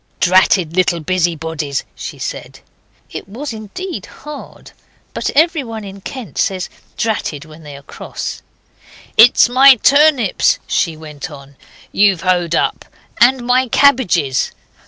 [0.19, 2.61] 'Dratted little busybodies,' she said.
[3.11, 4.71] It was indeed hard,
[5.13, 8.41] but everyone in Kent says 'dratted' when they are cross.
[9.15, 11.55] 'It's my turnips,' she went on,
[11.91, 12.85] 'you've hoed up,
[13.19, 14.51] and my cabbages.